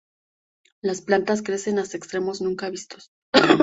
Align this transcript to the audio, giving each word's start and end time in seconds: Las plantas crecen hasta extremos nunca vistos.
Las 0.81 1.03
plantas 1.03 1.43
crecen 1.43 1.77
hasta 1.77 1.95
extremos 1.95 2.41
nunca 2.41 2.71
vistos. 2.71 3.11